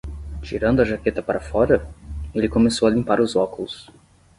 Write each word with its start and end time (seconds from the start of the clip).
Tirando 0.41 0.81
a 0.81 0.83
jaqueta 0.85 1.21
para 1.21 1.39
fora? 1.39 1.87
ele 2.33 2.49
começou 2.49 2.87
a 2.87 2.91
limpar 2.91 3.21
os 3.21 3.35
óculos. 3.35 3.91